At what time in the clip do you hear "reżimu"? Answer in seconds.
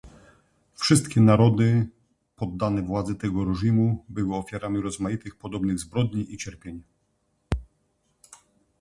3.45-4.05